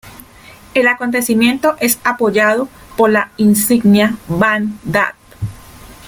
[0.73, 2.67] El acontecimiento es apoyado
[2.97, 5.13] por la insignia Ban That.